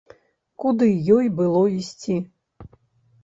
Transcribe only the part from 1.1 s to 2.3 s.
ёй было ісці?